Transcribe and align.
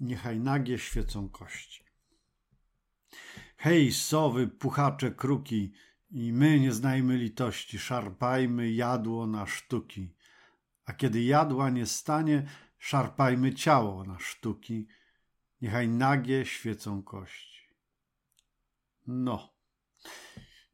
niechaj 0.00 0.40
nagie 0.40 0.78
świecą 0.78 1.28
kości. 1.28 1.84
Hej, 3.56 3.92
sowy, 3.92 4.48
puchacze, 4.48 5.10
kruki, 5.10 5.72
i 6.10 6.32
my 6.32 6.60
nie 6.60 6.72
znajmy 6.72 7.16
litości, 7.16 7.78
szarpajmy 7.78 8.70
jadło 8.70 9.26
na 9.26 9.46
sztuki. 9.46 10.14
A 10.84 10.92
kiedy 10.92 11.22
jadła 11.22 11.70
nie 11.70 11.86
stanie, 11.86 12.46
szarpajmy 12.78 13.54
ciało 13.54 14.04
na 14.04 14.18
sztuki, 14.18 14.88
niechaj 15.60 15.88
nagie 15.88 16.44
świecą 16.44 17.02
kości. 17.02 17.68
No, 19.06 19.54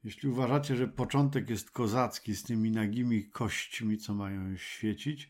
jeśli 0.05 0.29
uważacie, 0.29 0.77
że 0.77 0.89
początek 0.89 1.51
jest 1.51 1.71
kozacki 1.71 2.35
z 2.35 2.43
tymi 2.43 2.71
nagimi 2.71 3.29
kośćmi, 3.29 3.99
co 3.99 4.15
mają 4.15 4.57
świecić, 4.57 5.29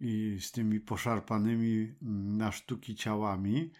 i 0.00 0.38
z 0.40 0.52
tymi 0.52 0.80
poszarpanymi 0.80 1.94
na 2.38 2.52
sztuki 2.52 2.94
ciałami, 2.94 3.70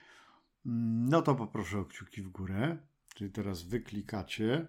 no 0.64 1.22
to 1.22 1.34
poproszę 1.34 1.78
o 1.78 1.84
kciuki 1.84 2.22
w 2.22 2.28
górę. 2.28 2.78
Czyli 3.14 3.30
teraz 3.30 3.62
wyklikacie. 3.62 4.66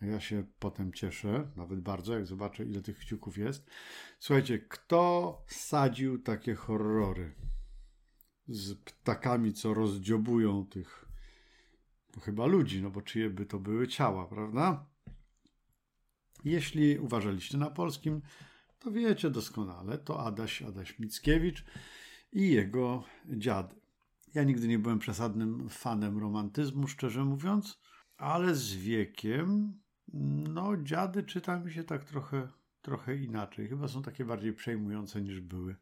Ja 0.00 0.20
się 0.20 0.44
potem 0.58 0.92
cieszę, 0.92 1.50
nawet 1.56 1.80
bardzo, 1.80 2.14
jak 2.14 2.26
zobaczę, 2.26 2.64
ile 2.64 2.82
tych 2.82 2.98
kciuków 2.98 3.38
jest. 3.38 3.70
Słuchajcie, 4.18 4.58
kto 4.58 5.42
sadził 5.46 6.18
takie 6.18 6.54
horrory 6.54 7.34
z 8.48 8.74
ptakami, 8.74 9.52
co 9.52 9.74
rozdziobują 9.74 10.66
tych 10.66 11.08
no 12.16 12.22
chyba 12.22 12.46
ludzi, 12.46 12.82
no 12.82 12.90
bo 12.90 13.02
czyje 13.02 13.30
by 13.30 13.46
to 13.46 13.58
były 13.58 13.88
ciała, 13.88 14.26
prawda? 14.26 14.86
Jeśli 16.44 16.98
uważaliście 16.98 17.58
na 17.58 17.70
polskim, 17.70 18.22
to 18.78 18.90
wiecie 18.90 19.30
doskonale, 19.30 19.98
to 19.98 20.26
Adaś, 20.26 20.62
Adaś 20.62 20.98
Mickiewicz 20.98 21.64
i 22.32 22.48
jego 22.48 23.04
dziady. 23.26 23.76
Ja 24.34 24.44
nigdy 24.44 24.68
nie 24.68 24.78
byłem 24.78 24.98
przesadnym 24.98 25.68
fanem 25.68 26.18
romantyzmu, 26.18 26.88
szczerze 26.88 27.24
mówiąc, 27.24 27.80
ale 28.16 28.54
z 28.54 28.74
wiekiem, 28.74 29.78
no, 30.48 30.76
dziady 30.76 31.22
czyta 31.22 31.58
mi 31.58 31.72
się 31.72 31.84
tak 31.84 32.04
trochę, 32.04 32.48
trochę 32.82 33.16
inaczej. 33.16 33.68
Chyba 33.68 33.88
są 33.88 34.02
takie 34.02 34.24
bardziej 34.24 34.52
przejmujące 34.52 35.22
niż 35.22 35.40
były 35.40 35.76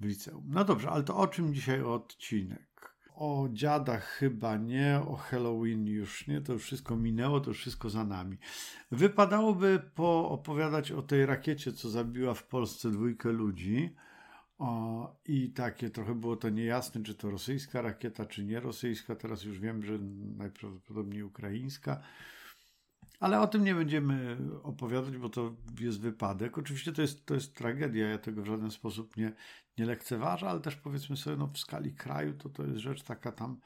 w 0.00 0.04
liceum. 0.04 0.44
No 0.48 0.64
dobrze, 0.64 0.90
ale 0.90 1.04
to 1.04 1.16
o 1.16 1.26
czym 1.26 1.54
dzisiaj 1.54 1.82
odcinek? 1.82 2.97
O 3.20 3.48
dziadach 3.52 4.04
chyba 4.04 4.56
nie, 4.56 5.00
o 5.08 5.16
Halloween 5.16 5.86
już 5.86 6.26
nie, 6.26 6.40
to 6.40 6.52
już 6.52 6.62
wszystko 6.62 6.96
minęło, 6.96 7.40
to 7.40 7.50
już 7.50 7.58
wszystko 7.58 7.90
za 7.90 8.04
nami. 8.04 8.38
Wypadałoby 8.90 9.82
poopowiadać 9.94 10.92
o 10.92 11.02
tej 11.02 11.26
rakiecie, 11.26 11.72
co 11.72 11.90
zabiła 11.90 12.34
w 12.34 12.46
Polsce 12.46 12.90
dwójkę 12.90 13.32
ludzi. 13.32 13.94
O, 14.58 15.16
I 15.26 15.50
takie 15.52 15.90
trochę 15.90 16.14
było 16.14 16.36
to 16.36 16.48
niejasne, 16.48 17.02
czy 17.02 17.14
to 17.14 17.30
rosyjska 17.30 17.82
rakieta, 17.82 18.26
czy 18.26 18.44
nie 18.44 18.60
rosyjska. 18.60 19.14
Teraz 19.14 19.44
już 19.44 19.58
wiem, 19.58 19.82
że 19.82 19.98
najprawdopodobniej 20.36 21.22
ukraińska. 21.22 22.00
Ale 23.20 23.40
o 23.40 23.46
tym 23.46 23.64
nie 23.64 23.74
będziemy 23.74 24.38
opowiadać, 24.62 25.16
bo 25.16 25.28
to 25.28 25.56
jest 25.80 26.00
wypadek. 26.00 26.58
Oczywiście 26.58 26.92
to 26.92 27.02
jest, 27.02 27.26
to 27.26 27.34
jest 27.34 27.54
tragedia, 27.54 28.08
ja 28.08 28.18
tego 28.18 28.42
w 28.42 28.46
żaden 28.46 28.70
sposób 28.70 29.16
nie, 29.16 29.32
nie 29.78 29.86
lekceważę, 29.86 30.48
ale 30.48 30.60
też 30.60 30.76
powiedzmy 30.76 31.16
sobie, 31.16 31.36
no 31.36 31.46
w 31.46 31.58
skali 31.58 31.94
kraju 31.94 32.34
to 32.34 32.48
to 32.48 32.64
jest 32.64 32.78
rzecz 32.78 33.02
taka 33.02 33.32
tam 33.32 33.60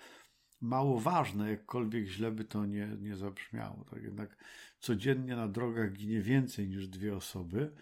mało 0.60 1.00
ważna, 1.00 1.50
jakkolwiek 1.50 2.06
źle 2.06 2.32
by 2.32 2.44
to 2.44 2.66
nie, 2.66 2.96
nie 3.00 3.16
zabrzmiało. 3.16 3.84
Tak 3.90 4.02
jednak 4.02 4.36
codziennie 4.78 5.36
na 5.36 5.48
drogach 5.48 5.92
ginie 5.92 6.22
więcej 6.22 6.68
niż 6.68 6.88
dwie 6.88 7.16
osoby 7.16 7.72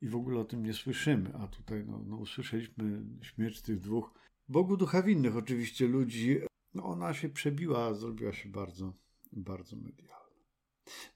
i 0.00 0.08
w 0.08 0.16
ogóle 0.16 0.40
o 0.40 0.44
tym 0.44 0.62
nie 0.62 0.72
słyszymy, 0.72 1.34
a 1.34 1.46
tutaj 1.46 1.84
no, 1.86 2.02
no 2.06 2.16
usłyszeliśmy 2.16 3.02
śmierć 3.22 3.62
tych 3.62 3.80
dwóch 3.80 4.14
Bogu 4.48 4.76
ducha 4.76 5.02
winnych 5.02 5.36
oczywiście 5.36 5.88
ludzi. 5.88 6.38
No 6.74 6.84
ona 6.84 7.14
się 7.14 7.28
przebiła, 7.28 7.94
zrobiła 7.94 8.32
się 8.32 8.48
bardzo, 8.48 8.92
bardzo 9.32 9.76
medialna. 9.76 10.12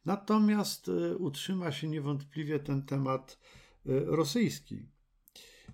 Natomiast 0.05 0.89
e, 0.89 1.17
utrzyma 1.17 1.73
się 1.73 1.89
niewątpliwie 1.89 2.59
ten 2.59 2.83
temat 2.83 3.39
e, 3.87 4.01
rosyjski, 4.05 4.89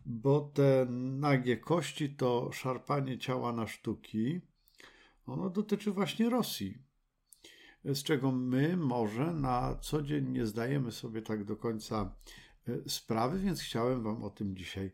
bo 0.07 0.41
te 0.41 0.87
nagie 1.21 1.57
kości, 1.57 2.11
to 2.11 2.53
szarpanie 2.53 3.19
ciała 3.19 3.53
na 3.53 3.67
sztuki, 3.67 4.41
ono 5.27 5.51
dotyczy 5.51 5.91
właśnie 5.91 6.31
Rosji, 6.31 6.79
z 7.85 8.03
czego 8.03 8.33
my 8.33 8.77
może 8.77 9.35
na 9.35 9.77
co 9.81 10.03
dzień 10.03 10.29
nie 10.29 10.47
zdajemy 10.47 10.93
sobie 10.93 11.23
tak 11.23 11.45
do 11.45 11.57
końca 11.57 12.17
e, 12.69 12.89
sprawy, 12.89 13.39
więc 13.39 13.61
chciałem 13.61 14.03
Wam 14.03 14.25
o 14.25 14.31
tym 14.31 14.57
dzisiaj 14.57 14.93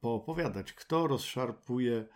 poopowiadać. 0.00 0.72
Kto 0.72 1.06
rozszarpuje 1.06 2.08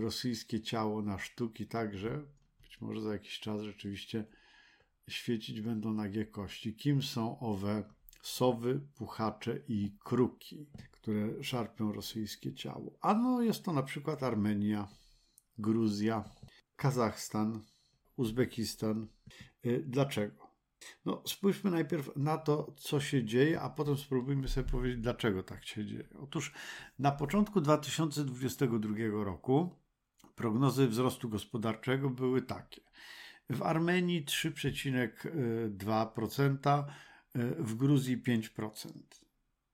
rosyjskie 0.00 0.60
ciało 0.60 1.02
na 1.02 1.18
sztuki, 1.18 1.66
także 1.66 2.24
być 2.60 2.80
może 2.80 3.00
za 3.00 3.12
jakiś 3.12 3.40
czas 3.40 3.62
rzeczywiście 3.62 4.24
świecić 5.08 5.60
będą 5.60 5.92
nagie 5.92 6.26
kości. 6.26 6.74
Kim 6.74 7.02
są 7.02 7.38
owe 7.38 7.84
sowy, 8.22 8.80
puchacze 8.94 9.58
i 9.68 9.96
kruki, 10.04 10.66
które 10.90 11.44
szarpią 11.44 11.92
rosyjskie 11.92 12.54
ciało? 12.54 12.98
Ano 13.00 13.42
jest 13.42 13.64
to 13.64 13.72
na 13.72 13.82
przykład 13.82 14.22
Armenia, 14.22 14.88
Gruzja, 15.58 16.24
Kazachstan, 16.76 17.64
Uzbekistan. 18.16 19.08
Y, 19.66 19.84
dlaczego? 19.86 20.48
No, 21.04 21.22
spójrzmy 21.26 21.70
najpierw 21.70 22.10
na 22.16 22.38
to, 22.38 22.74
co 22.76 23.00
się 23.00 23.24
dzieje, 23.24 23.60
a 23.60 23.70
potem 23.70 23.96
spróbujmy 23.96 24.48
sobie 24.48 24.70
powiedzieć, 24.70 25.00
dlaczego 25.00 25.42
tak 25.42 25.66
się 25.66 25.84
dzieje. 25.84 26.08
Otóż 26.22 26.52
na 26.98 27.12
początku 27.12 27.60
2022 27.60 29.24
roku 29.24 29.76
prognozy 30.34 30.88
wzrostu 30.88 31.28
gospodarczego 31.28 32.10
były 32.10 32.42
takie. 32.42 32.80
W 33.50 33.62
Armenii 33.62 34.24
3,2%, 34.24 36.68
e, 36.68 36.84
w 37.58 37.74
Gruzji 37.74 38.22
5%. 38.22 38.88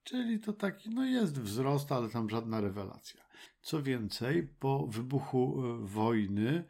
Czyli 0.05 0.41
to 0.41 0.53
taki, 0.53 0.91
no 0.91 1.05
jest 1.05 1.41
wzrost, 1.41 1.93
ale 1.93 2.09
tam 2.09 2.31
żadna 2.31 2.61
rewelacja. 2.61 3.25
Co 3.63 3.83
więcej, 3.83 4.49
po 4.61 4.87
wybuchu 4.87 5.63
e, 5.65 5.87
wojny 5.87 6.65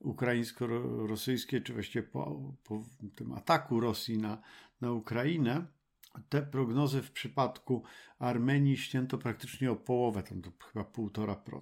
ukraińsko-rosyjskiej, 0.00 1.62
czy 1.62 1.72
właściwie 1.72 2.02
po, 2.02 2.52
po 2.64 2.82
tym 3.14 3.32
ataku 3.32 3.80
Rosji 3.80 4.18
na, 4.18 4.42
na 4.80 4.92
Ukrainę, 4.92 5.66
te 6.28 6.42
prognozy 6.42 7.02
w 7.02 7.12
przypadku 7.12 7.82
Armenii 8.18 8.76
ścięto 8.76 9.18
praktycznie 9.18 9.70
o 9.70 9.76
połowę, 9.76 10.22
tam 10.22 10.42
to 10.42 10.50
chyba 10.72 10.84
1,5%. 10.84 11.60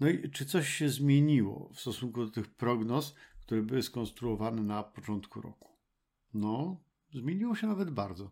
No 0.00 0.08
i 0.08 0.30
czy 0.30 0.46
coś 0.46 0.68
się 0.68 0.88
zmieniło 0.88 1.70
w 1.74 1.80
stosunku 1.80 2.26
do 2.26 2.30
tych 2.30 2.54
prognoz, 2.54 3.14
które 3.40 3.62
były 3.62 3.82
skonstruowane 3.82 4.62
na 4.62 4.82
początku 4.82 5.40
roku. 5.40 5.68
No, 6.34 6.80
zmieniło 7.14 7.54
się 7.54 7.66
nawet 7.66 7.90
bardzo. 7.90 8.30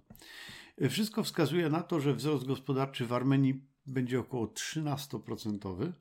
Wszystko 0.90 1.24
wskazuje 1.24 1.68
na 1.68 1.82
to, 1.82 2.00
że 2.00 2.14
wzrost 2.14 2.46
gospodarczy 2.46 3.06
w 3.06 3.12
Armenii 3.12 3.64
będzie 3.86 4.20
około 4.20 4.46
13%, 4.46 5.92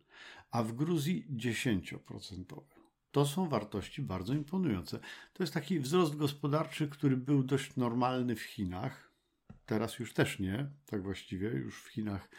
a 0.52 0.64
w 0.64 0.74
Gruzji 0.74 1.26
10%. 1.36 2.62
To 3.12 3.26
są 3.26 3.50
wartości 3.50 4.02
bardzo 4.02 4.34
imponujące. 4.34 5.00
To 5.34 5.44
jest 5.44 5.54
taki 5.54 5.80
wzrost 5.80 6.16
gospodarczy, 6.16 6.88
który 6.88 7.18
był 7.18 7.44
dość 7.44 7.76
normalny 7.76 8.36
w 8.36 8.42
Chinach. 8.42 9.12
Teraz 9.66 10.00
już 10.00 10.14
też 10.14 10.40
nie, 10.40 10.70
tak 10.86 11.04
właściwie, 11.04 11.50
już 11.50 11.84
w 11.84 11.88
Chinach 11.88 12.30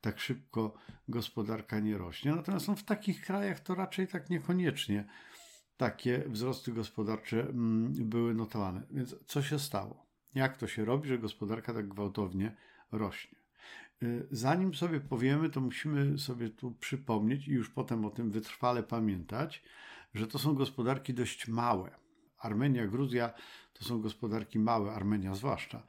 tak 0.00 0.20
szybko 0.20 0.74
gospodarka 1.08 1.80
nie 1.80 1.98
rośnie. 1.98 2.34
Natomiast 2.34 2.66
w 2.66 2.84
takich 2.84 3.20
krajach 3.20 3.60
to 3.60 3.74
raczej 3.74 4.08
tak 4.08 4.30
niekoniecznie 4.30 5.04
takie 5.76 6.24
wzrosty 6.26 6.72
gospodarcze 6.72 7.40
mm, 7.40 7.92
były 7.92 8.34
notowane. 8.34 8.82
Więc 8.90 9.16
co 9.26 9.42
się 9.42 9.58
stało? 9.58 10.06
Jak 10.34 10.56
to 10.56 10.66
się 10.66 10.84
robi, 10.84 11.08
że 11.08 11.18
gospodarka 11.18 11.74
tak 11.74 11.88
gwałtownie 11.88 12.56
rośnie? 12.92 13.38
Y, 14.02 14.26
zanim 14.30 14.74
sobie 14.74 15.00
powiemy, 15.00 15.50
to 15.50 15.60
musimy 15.60 16.18
sobie 16.18 16.50
tu 16.50 16.72
przypomnieć 16.72 17.48
i 17.48 17.52
już 17.52 17.70
potem 17.70 18.04
o 18.04 18.10
tym 18.10 18.30
wytrwale 18.30 18.82
pamiętać, 18.82 19.62
że 20.14 20.26
to 20.26 20.38
są 20.38 20.54
gospodarki 20.54 21.14
dość 21.14 21.48
małe. 21.48 21.90
Armenia, 22.38 22.86
Gruzja 22.86 23.32
to 23.72 23.84
są 23.84 24.00
gospodarki 24.00 24.58
małe, 24.58 24.92
Armenia 24.92 25.34
zwłaszcza. 25.34 25.86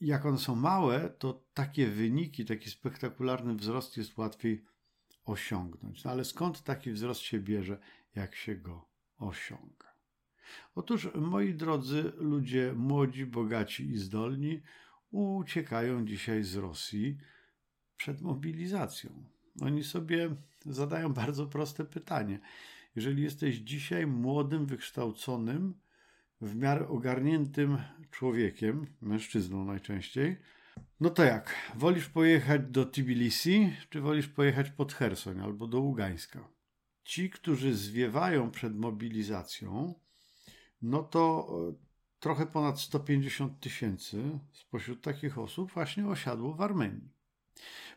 Jak 0.00 0.26
one 0.26 0.38
są 0.38 0.54
małe, 0.54 1.10
to 1.18 1.44
takie 1.54 1.86
wyniki, 1.86 2.44
taki 2.44 2.70
spektakularny 2.70 3.54
wzrost 3.54 3.96
jest 3.96 4.18
łatwiej 4.18 4.64
osiągnąć. 5.24 6.04
No 6.04 6.10
ale 6.10 6.24
skąd 6.24 6.62
taki 6.62 6.92
wzrost 6.92 7.20
się 7.20 7.40
bierze, 7.40 7.78
jak 8.14 8.34
się 8.34 8.56
go 8.56 8.93
osiąga. 9.18 9.94
Otóż, 10.74 11.08
moi 11.14 11.54
drodzy 11.54 12.12
ludzie, 12.16 12.72
młodzi, 12.76 13.26
bogaci 13.26 13.90
i 13.90 13.98
zdolni, 13.98 14.62
uciekają 15.10 16.06
dzisiaj 16.06 16.42
z 16.42 16.56
Rosji 16.56 17.18
przed 17.96 18.20
mobilizacją. 18.20 19.24
Oni 19.60 19.84
sobie 19.84 20.36
zadają 20.66 21.12
bardzo 21.22 21.46
proste 21.46 21.84
pytanie. 21.84 22.40
Jeżeli 22.96 23.22
jesteś 23.22 23.56
dzisiaj 23.56 24.06
młodym, 24.06 24.66
wykształconym, 24.66 25.74
w 26.40 26.56
miarę 26.56 26.88
ogarniętym 26.88 27.78
człowiekiem, 28.10 28.86
mężczyzną 29.00 29.64
najczęściej, 29.64 30.36
No 31.00 31.10
to 31.10 31.24
jak? 31.24 31.54
Wolisz 31.74 32.08
pojechać 32.08 32.62
do 32.62 32.86
Tbilisi, 32.86 33.72
czy 33.90 34.00
wolisz 34.00 34.28
pojechać 34.28 34.70
pod 34.70 34.92
Hersoń 34.92 35.40
albo 35.40 35.66
do 35.66 35.80
Ługańska? 35.80 36.48
Ci, 37.04 37.30
którzy 37.30 37.74
zwiewają 37.74 38.50
przed 38.50 38.76
mobilizacją, 38.76 39.94
no 40.82 41.02
to 41.02 41.48
e, 41.70 41.74
trochę 42.20 42.46
ponad 42.46 42.80
150 42.80 43.60
tysięcy 43.60 44.38
spośród 44.52 45.02
takich 45.02 45.38
osób 45.38 45.72
właśnie 45.72 46.08
osiadło 46.08 46.54
w 46.54 46.60
Armenii. 46.60 47.08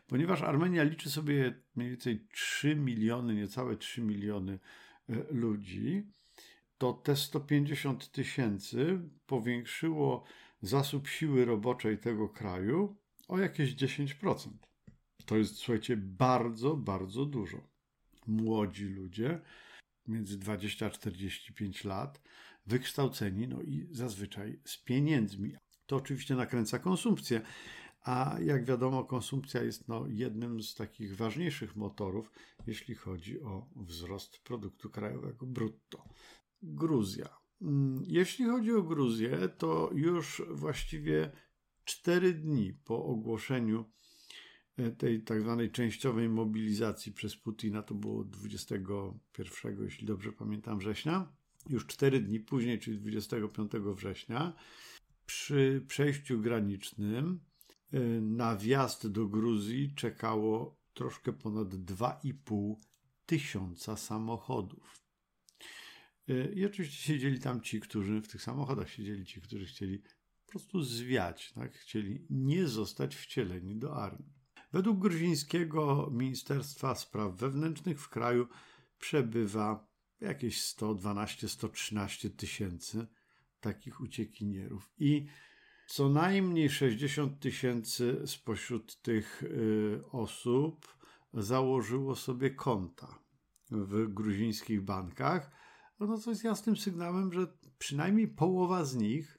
Ponieważ 0.06 0.42
Armenia 0.42 0.82
liczy 0.82 1.10
sobie 1.10 1.54
mniej 1.76 1.90
więcej 1.90 2.26
3 2.32 2.76
miliony, 2.76 3.34
niecałe 3.34 3.76
3 3.76 4.02
miliony 4.02 4.58
e, 5.08 5.14
ludzi, 5.30 6.06
to 6.78 6.92
te 6.92 7.16
150 7.16 8.10
tysięcy 8.12 9.00
powiększyło 9.26 10.24
zasób 10.62 11.08
siły 11.08 11.44
roboczej 11.44 11.98
tego 11.98 12.28
kraju 12.28 12.96
o 13.28 13.38
jakieś 13.38 13.74
10%. 13.74 14.48
To 15.26 15.36
jest, 15.36 15.56
słuchajcie, 15.56 15.96
bardzo, 15.96 16.76
bardzo 16.76 17.24
dużo. 17.24 17.67
Młodzi 18.28 18.84
ludzie, 18.84 19.40
między 20.06 20.38
20 20.38 20.86
a 20.86 20.90
45 20.90 21.84
lat, 21.84 22.22
wykształceni, 22.66 23.48
no 23.48 23.62
i 23.62 23.88
zazwyczaj 23.90 24.60
z 24.64 24.82
pieniędzmi. 24.82 25.54
To 25.86 25.96
oczywiście 25.96 26.34
nakręca 26.34 26.78
konsumpcję, 26.78 27.40
a 28.02 28.36
jak 28.40 28.64
wiadomo, 28.64 29.04
konsumpcja 29.04 29.62
jest 29.62 29.88
no, 29.88 30.06
jednym 30.08 30.62
z 30.62 30.74
takich 30.74 31.16
ważniejszych 31.16 31.76
motorów, 31.76 32.32
jeśli 32.66 32.94
chodzi 32.94 33.40
o 33.40 33.68
wzrost 33.76 34.38
produktu 34.44 34.90
krajowego 34.90 35.46
brutto. 35.46 36.04
Gruzja. 36.62 37.38
Mm, 37.62 38.02
jeśli 38.06 38.44
chodzi 38.44 38.72
o 38.72 38.82
Gruzję, 38.82 39.48
to 39.58 39.90
już 39.94 40.42
właściwie 40.50 41.32
cztery 41.84 42.34
dni 42.34 42.74
po 42.84 43.04
ogłoszeniu 43.04 43.84
tej 44.98 45.22
tak 45.22 45.40
zwanej 45.40 45.70
częściowej 45.70 46.28
mobilizacji 46.28 47.12
przez 47.12 47.36
Putina, 47.36 47.82
to 47.82 47.94
było 47.94 48.24
21, 48.24 49.84
jeśli 49.84 50.06
dobrze 50.06 50.32
pamiętam, 50.32 50.78
września, 50.78 51.32
już 51.68 51.86
cztery 51.86 52.20
dni 52.20 52.40
później, 52.40 52.78
czyli 52.78 52.98
25 52.98 53.72
września, 53.72 54.52
przy 55.26 55.84
przejściu 55.88 56.40
granicznym 56.40 57.40
e, 57.92 58.00
na 58.20 58.56
wjazd 58.56 59.06
do 59.06 59.26
Gruzji 59.26 59.94
czekało 59.94 60.78
troszkę 60.94 61.32
ponad 61.32 61.68
2,5 61.68 62.76
tysiąca 63.26 63.96
samochodów. 63.96 65.02
E, 66.28 66.52
I 66.52 66.66
oczywiście 66.66 67.02
siedzieli 67.02 67.40
tam 67.40 67.60
ci, 67.60 67.80
którzy 67.80 68.20
w 68.20 68.28
tych 68.28 68.42
samochodach 68.42 68.90
siedzieli 68.90 69.26
ci, 69.26 69.40
którzy 69.40 69.66
chcieli 69.66 69.98
po 70.46 70.50
prostu 70.50 70.82
zwiać, 70.82 71.52
tak? 71.52 71.72
chcieli 71.72 72.26
nie 72.30 72.66
zostać 72.66 73.16
wcieleni 73.16 73.76
do 73.76 73.96
armii. 73.96 74.37
Według 74.72 74.98
gruzińskiego 74.98 76.10
Ministerstwa 76.12 76.94
Spraw 76.94 77.34
Wewnętrznych 77.36 78.00
w 78.00 78.08
kraju 78.08 78.48
przebywa 78.98 79.88
jakieś 80.20 80.62
112-113 80.62 82.30
tysięcy 82.30 83.06
takich 83.60 84.00
uciekinierów 84.00 84.92
i 84.98 85.26
co 85.86 86.08
najmniej 86.08 86.70
60 86.70 87.40
tysięcy 87.40 88.22
spośród 88.26 89.02
tych 89.02 89.42
y, 89.42 90.00
osób 90.12 90.98
założyło 91.34 92.16
sobie 92.16 92.50
konta 92.50 93.18
w 93.70 94.12
gruzińskich 94.12 94.82
bankach, 94.82 95.50
no 96.00 96.18
to 96.18 96.30
jest 96.30 96.44
jasnym 96.44 96.76
sygnałem, 96.76 97.32
że 97.32 97.46
przynajmniej 97.78 98.28
połowa 98.28 98.84
z 98.84 98.96
nich 98.96 99.37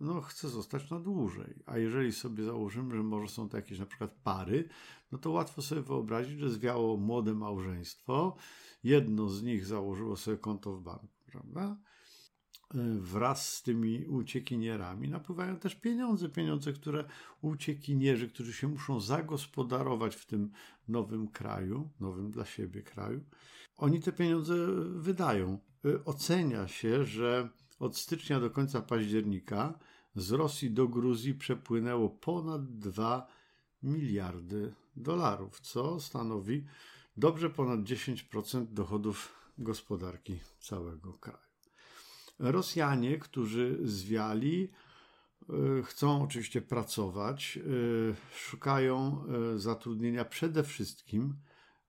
no, 0.00 0.20
chce 0.20 0.48
zostać 0.48 0.90
na 0.90 1.00
dłużej. 1.00 1.62
A 1.66 1.78
jeżeli 1.78 2.12
sobie 2.12 2.44
założymy, 2.44 2.96
że 2.96 3.02
może 3.02 3.28
są 3.28 3.48
to 3.48 3.56
jakieś 3.56 3.78
na 3.78 3.86
przykład 3.86 4.14
pary, 4.24 4.68
no 5.12 5.18
to 5.18 5.30
łatwo 5.30 5.62
sobie 5.62 5.82
wyobrazić, 5.82 6.38
że 6.38 6.50
zwiało 6.50 6.96
młode 6.96 7.34
małżeństwo, 7.34 8.36
jedno 8.84 9.28
z 9.28 9.42
nich 9.42 9.66
założyło 9.66 10.16
sobie 10.16 10.36
konto 10.36 10.72
w 10.72 10.82
banku, 10.82 11.08
prawda? 11.26 11.76
Wraz 13.00 13.52
z 13.52 13.62
tymi 13.62 14.06
uciekinierami 14.06 15.08
napływają 15.08 15.56
też 15.56 15.74
pieniądze, 15.74 16.28
pieniądze, 16.28 16.72
które 16.72 17.04
uciekinierzy, 17.40 18.28
którzy 18.28 18.52
się 18.52 18.68
muszą 18.68 19.00
zagospodarować 19.00 20.16
w 20.16 20.26
tym 20.26 20.50
nowym 20.88 21.28
kraju, 21.28 21.90
nowym 22.00 22.30
dla 22.30 22.44
siebie 22.44 22.82
kraju, 22.82 23.24
oni 23.76 24.00
te 24.00 24.12
pieniądze 24.12 24.54
wydają. 24.84 25.58
Ocenia 26.04 26.68
się, 26.68 27.04
że 27.04 27.48
od 27.78 27.96
stycznia 27.96 28.40
do 28.40 28.50
końca 28.50 28.82
października 28.82 29.78
z 30.20 30.32
Rosji 30.32 30.70
do 30.70 30.88
Gruzji 30.88 31.34
przepłynęło 31.34 32.08
ponad 32.08 32.78
2 32.78 33.26
miliardy 33.82 34.74
dolarów, 34.96 35.60
co 35.60 36.00
stanowi 36.00 36.64
dobrze 37.16 37.50
ponad 37.50 37.80
10% 37.80 38.66
dochodów 38.66 39.34
gospodarki 39.58 40.40
całego 40.60 41.12
kraju. 41.12 41.48
Rosjanie, 42.38 43.18
którzy 43.18 43.78
zwiali, 43.82 44.70
e, 45.48 45.82
chcą 45.82 46.22
oczywiście 46.22 46.62
pracować, 46.62 47.58
e, 47.58 48.36
szukają 48.36 49.24
e, 49.54 49.58
zatrudnienia 49.58 50.24
przede 50.24 50.64
wszystkim 50.64 51.34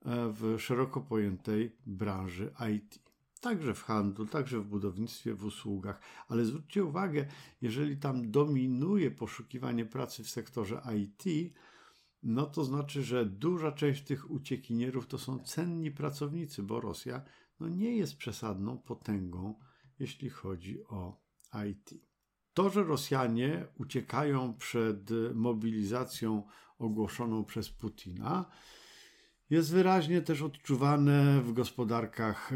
w 0.05 0.55
szeroko 0.59 1.01
pojętej 1.01 1.75
branży 1.85 2.53
IT 2.75 3.08
także 3.39 3.73
w 3.73 3.83
handlu, 3.83 4.25
także 4.25 4.59
w 4.59 4.65
budownictwie, 4.65 5.33
w 5.33 5.45
usługach, 5.45 6.01
ale 6.27 6.45
zwróćcie 6.45 6.83
uwagę, 6.83 7.25
jeżeli 7.61 7.97
tam 7.97 8.31
dominuje 8.31 9.11
poszukiwanie 9.11 9.85
pracy 9.85 10.23
w 10.23 10.29
sektorze 10.29 10.81
IT, 10.97 11.53
no 12.23 12.45
to 12.45 12.63
znaczy, 12.63 13.03
że 13.03 13.25
duża 13.25 13.71
część 13.71 14.03
tych 14.03 14.31
uciekinierów 14.31 15.07
to 15.07 15.17
są 15.17 15.39
cenni 15.39 15.91
pracownicy, 15.91 16.63
bo 16.63 16.81
Rosja 16.81 17.21
no 17.59 17.69
nie 17.69 17.95
jest 17.95 18.17
przesadną 18.17 18.77
potęgą, 18.77 19.55
jeśli 19.99 20.29
chodzi 20.29 20.83
o 20.83 21.21
IT. 21.69 21.93
To, 22.53 22.69
że 22.69 22.83
Rosjanie 22.83 23.67
uciekają 23.75 24.53
przed 24.53 25.09
mobilizacją 25.33 26.43
ogłoszoną 26.77 27.45
przez 27.45 27.69
Putina, 27.69 28.45
jest 29.49 29.71
wyraźnie 29.71 30.21
też 30.21 30.41
odczuwane 30.41 31.41
w 31.41 31.53
gospodarkach 31.53 32.53
e, 32.53 32.55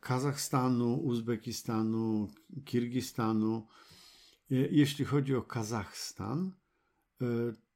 Kazachstanu, 0.00 0.94
Uzbekistanu, 0.94 2.28
Kirgistanu. 2.64 3.66
E, 4.50 4.54
jeśli 4.54 5.04
chodzi 5.04 5.34
o 5.34 5.42
Kazachstan, 5.42 6.52
e, 7.22 7.24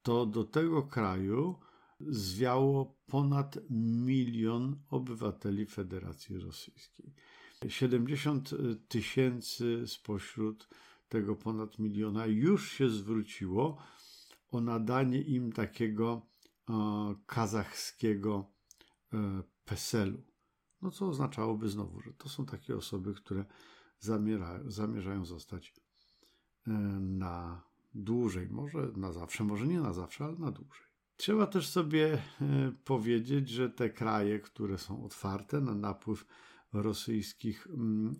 to 0.03 0.27
do 0.27 0.45
tego 0.45 0.83
kraju 0.83 1.59
zwiało 2.01 2.99
ponad 3.07 3.59
milion 3.71 4.83
obywateli 4.91 5.67
Federacji 5.67 6.39
Rosyjskiej. 6.39 7.15
70 7.69 8.51
tysięcy 8.89 9.83
spośród 9.87 10.69
tego 11.09 11.37
ponad 11.37 11.79
miliona 11.79 12.27
już 12.27 12.71
się 12.73 12.89
zwróciło 12.91 13.83
o 14.51 14.61
nadanie 14.61 15.21
im 15.23 15.53
takiego 15.53 16.32
kazachskiego 17.27 18.51
e, 19.13 19.43
PESEL-u. 19.65 20.23
No 20.83 20.91
co 20.91 21.09
oznaczałoby 21.09 21.69
znowu, 21.69 22.01
że 22.01 22.13
to 22.13 22.29
są 22.29 22.47
takie 22.47 22.77
osoby, 22.77 23.15
które 23.15 23.45
zamierzają, 23.99 24.71
zamierzają 24.71 25.25
zostać 25.25 25.75
e, 26.67 26.71
na 27.01 27.63
dłużej, 27.95 28.49
może 28.51 28.93
na 28.97 29.13
zawsze, 29.13 29.45
może 29.45 29.67
nie 29.67 29.81
na 29.81 29.93
zawsze, 29.93 30.25
ale 30.25 30.37
na 30.37 30.51
dłużej. 30.51 30.87
Trzeba 31.17 31.47
też 31.47 31.69
sobie 31.69 32.13
e, 32.41 32.73
powiedzieć, 32.85 33.49
że 33.49 33.71
te 33.71 33.91
kraje, 33.91 34.41
które 34.41 34.79
są 34.79 35.05
otwarte 35.05 35.61
na 35.61 35.75
napływ 35.75 36.27
rosyjskich 36.73 37.69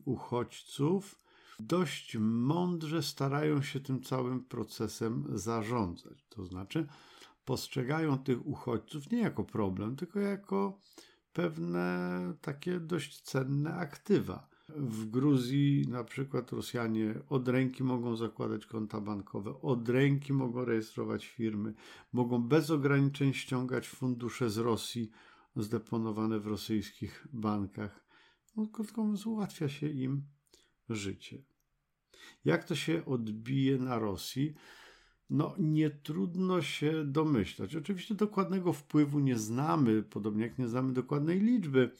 uchodźców, 0.05 1.19
dość 1.61 2.17
mądrze 2.21 3.03
starają 3.03 3.63
się 3.63 3.81
tym 3.81 4.03
całym 4.03 4.45
procesem 4.45 5.25
zarządzać. 5.33 6.27
To 6.29 6.45
znaczy, 6.45 6.87
postrzegają 7.45 8.19
tych 8.19 8.47
uchodźców 8.47 9.11
nie 9.11 9.19
jako 9.19 9.45
problem, 9.45 9.97
tylko 9.97 10.21
jako 10.21 10.79
pewne 11.33 12.35
takie 12.41 12.81
dość 12.81 13.21
cenne 13.21 13.75
aktywa. 13.75 14.49
W 14.69 15.11
Gruzji 15.11 15.89
na 15.89 16.05
przykład 16.05 16.53
Rosjanie 16.53 17.15
od 17.29 17.49
ręki 17.49 17.85
mogą 17.85 18.17
zakładać 18.17 18.67
konta 18.67 19.01
bankowe, 19.01 19.61
od 19.61 19.89
ręki 19.89 20.33
mogą 20.33 20.65
rejestrować 20.65 21.27
firmy, 21.27 21.75
mogą 22.13 22.43
bez 22.43 22.71
ograniczeń 22.71 23.33
ściągać 23.33 23.89
fundusze 23.89 24.51
z 24.51 24.59
Rosji 24.59 25.11
zdeponowane 25.57 26.41
w 26.41 26.47
rosyjskich 26.47 27.27
bankach. 27.33 28.05
No, 28.57 28.67
krótko 28.67 29.03
mówiąc, 29.03 29.27
ułatwia 29.27 29.69
się 29.69 29.89
im 29.89 30.23
życie. 30.89 31.43
Jak 32.45 32.65
to 32.65 32.75
się 32.75 33.05
odbije 33.05 33.79
na 33.79 33.99
Rosji? 33.99 34.55
No 35.33 35.55
nie 35.59 35.91
trudno 35.91 36.63
się 36.63 37.05
domyślać. 37.05 37.77
Oczywiście 37.77 38.15
dokładnego 38.15 38.73
wpływu 38.73 39.21
nie 39.21 39.39
znamy, 39.39 40.03
podobnie 40.03 40.43
jak 40.43 40.59
nie 40.59 40.69
znamy 40.69 40.93
dokładnej 40.93 41.41
liczby 41.41 41.91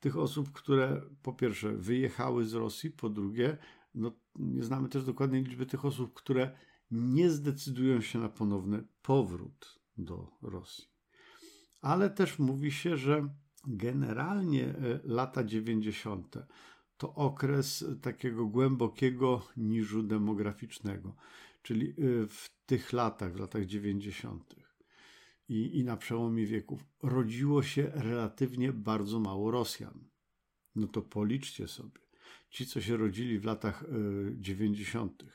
tych 0.00 0.16
osób, 0.16 0.52
które 0.52 1.02
po 1.22 1.32
pierwsze 1.32 1.76
wyjechały 1.76 2.44
z 2.44 2.54
Rosji, 2.54 2.90
po 2.90 3.08
drugie, 3.08 3.56
no, 3.94 4.12
nie 4.36 4.64
znamy 4.64 4.88
też 4.88 5.04
dokładnej 5.04 5.42
liczby 5.42 5.66
tych 5.66 5.84
osób, 5.84 6.14
które 6.14 6.50
nie 6.90 7.30
zdecydują 7.30 8.00
się 8.00 8.18
na 8.18 8.28
ponowny 8.28 8.84
powrót 9.02 9.80
do 9.98 10.26
Rosji. 10.42 10.84
Ale 11.82 12.10
też 12.10 12.38
mówi 12.38 12.72
się, 12.72 12.96
że 12.96 13.28
generalnie 13.66 14.64
e, 14.64 15.00
lata 15.04 15.44
90. 15.44 16.36
to 16.96 17.14
okres 17.14 17.84
takiego 18.02 18.46
głębokiego 18.46 19.42
niżu 19.56 20.02
demograficznego, 20.02 21.14
czyli 21.68 21.90
e, 21.90 21.94
w 22.26 22.50
tych 22.66 22.92
latach, 22.92 23.32
w 23.32 23.40
latach 23.40 23.66
90. 23.66 24.54
I, 25.48 25.78
i 25.78 25.84
na 25.84 25.96
przełomie 25.96 26.46
wieków 26.46 26.84
rodziło 27.02 27.62
się 27.62 27.90
relatywnie 27.94 28.72
bardzo 28.72 29.20
mało 29.20 29.50
Rosjan. 29.50 30.08
No 30.76 30.86
to 30.86 31.02
policzcie 31.02 31.68
sobie. 31.68 32.00
Ci, 32.50 32.66
co 32.66 32.80
się 32.80 32.96
rodzili 32.96 33.38
w 33.38 33.44
latach 33.44 33.84
90., 34.36 35.22
e, 35.22 35.26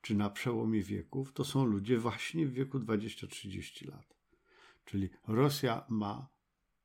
czy 0.00 0.14
na 0.14 0.30
przełomie 0.30 0.82
wieków, 0.82 1.32
to 1.32 1.44
są 1.44 1.64
ludzie 1.64 1.98
właśnie 1.98 2.46
w 2.46 2.52
wieku 2.52 2.78
20-30 2.78 3.88
lat. 3.88 4.16
Czyli 4.84 5.10
Rosja 5.28 5.84
ma 5.88 6.28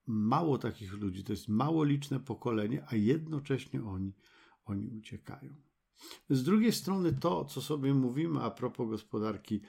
mało 0.06 0.58
takich 0.58 0.94
ludzi, 0.94 1.24
to 1.24 1.34
jest 1.34 1.48
mało 1.48 1.84
liczne 1.84 2.20
pokolenie, 2.20 2.84
a 2.88 2.96
jednocześnie 2.96 3.84
oni, 3.84 4.14
oni 4.66 4.88
uciekają. 4.90 5.67
Z 6.30 6.44
drugiej 6.44 6.72
strony 6.72 7.14
to, 7.14 7.46
co 7.46 7.62
sobie 7.62 7.94
mówimy 7.94 8.42
a 8.42 8.52
propos 8.52 8.90
gospodarki 8.90 9.62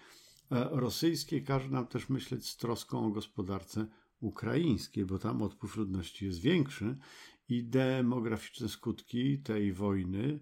e, 0.50 0.68
rosyjskiej, 0.70 1.44
każe 1.44 1.68
nam 1.68 1.86
też 1.86 2.08
myśleć 2.08 2.48
z 2.48 2.56
troską 2.56 3.06
o 3.06 3.10
gospodarce 3.10 3.86
ukraińskiej, 4.20 5.04
bo 5.04 5.18
tam 5.18 5.42
odpływ 5.42 5.76
ludności 5.76 6.26
jest 6.26 6.40
większy 6.40 6.96
i 7.48 7.64
demograficzne 7.64 8.68
skutki 8.68 9.38
tej 9.38 9.72
wojny 9.72 10.40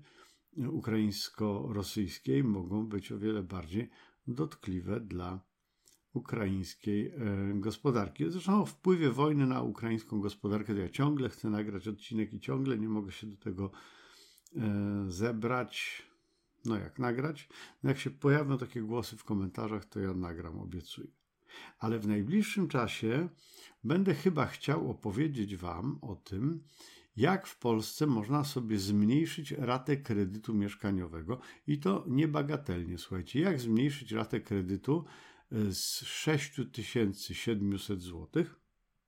ukraińsko-rosyjskiej 0.57 2.45
mogą 2.45 2.87
być 2.87 3.13
o 3.13 3.19
wiele 3.19 3.43
bardziej 3.43 3.91
dotkliwe 4.27 5.01
dla 5.01 5.41
ukraińskiej 6.13 7.07
e, 7.07 7.15
gospodarki. 7.55 8.31
Zresztą 8.31 8.63
o 8.63 8.67
wpływie 8.67 9.11
wojny 9.11 9.47
na 9.47 9.63
ukraińską 9.63 10.21
gospodarkę 10.21 10.75
to 10.75 10.81
ja 10.81 10.89
ciągle 10.89 11.29
chcę 11.29 11.51
nagrać 11.51 11.89
odcinek 11.89 12.33
i 12.33 12.41
ciągle 12.41 12.79
nie 12.79 12.89
mogę 12.89 13.13
się 13.13 13.27
do 13.27 13.37
tego 13.37 13.71
e, 13.71 14.06
zebrać. 15.09 16.03
No 16.65 16.79
jak 16.79 16.99
nagrać? 16.99 17.49
No 17.83 17.91
jak 17.91 17.99
się 17.99 18.11
pojawią 18.11 18.59
takie 18.59 18.83
głosy 18.83 19.17
w 19.17 19.25
komentarzach, 19.25 19.85
to 19.85 20.01
ja 20.01 20.15
nagram, 20.15 20.59
obiecuję. 20.59 21.09
Ale 21.79 21.99
w 21.99 22.09
najbliższym 22.09 22.69
czasie 22.69 23.29
będę 23.85 24.15
chyba 24.15 24.47
chciał 24.47 24.91
opowiedzieć 24.91 25.57
Wam 25.57 25.99
o 26.03 26.17
tym, 26.17 26.65
jak 27.17 27.47
w 27.47 27.59
Polsce 27.59 28.07
można 28.07 28.45
sobie 28.45 28.79
zmniejszyć 28.79 29.53
ratę 29.53 29.97
kredytu 29.97 30.55
mieszkaniowego 30.55 31.41
i 31.67 31.79
to 31.79 32.05
niebagatelnie. 32.09 32.99
Słuchajcie, 32.99 33.41
jak 33.41 33.61
zmniejszyć 33.61 34.13
ratę 34.13 34.41
kredytu 34.41 35.05
e, 35.53 35.73
z 35.73 36.05
6700 36.05 38.03
zł, 38.03 38.45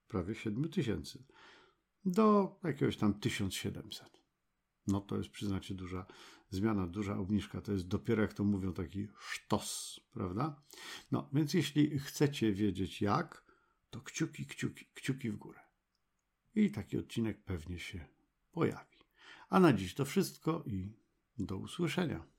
prawie 0.09 0.35
7000, 0.35 1.19
do 2.05 2.57
jakiegoś 2.65 2.97
tam 2.97 3.15
1700. 3.15 4.18
No 4.89 5.01
to 5.01 5.17
jest, 5.17 5.31
przyznacie, 5.31 5.75
duża 5.75 6.07
zmiana, 6.51 6.87
duża 6.87 7.17
obniżka. 7.17 7.61
To 7.61 7.73
jest 7.73 7.89
dopiero, 7.89 8.23
jak 8.23 8.35
to 8.35 8.45
mówią, 8.45 8.73
taki 8.73 9.09
sztos, 9.19 10.01
prawda? 10.13 10.63
No, 11.11 11.31
więc 11.33 11.55
jeśli 11.55 11.99
chcecie 11.99 12.53
wiedzieć 12.53 13.03
jak, 13.03 13.45
to 13.91 14.01
kciuki, 14.01 14.47
kciuki, 14.47 14.87
kciuki 14.95 15.31
w 15.31 15.37
górę. 15.37 15.61
I 16.55 16.71
taki 16.71 16.99
odcinek 16.99 17.45
pewnie 17.45 17.79
się 17.79 18.07
pojawi. 18.53 18.99
A 19.49 19.61
na 19.61 19.73
dziś 19.73 19.95
to 19.95 20.05
wszystko 20.05 20.65
i 20.67 20.93
do 21.39 21.57
usłyszenia. 21.57 22.38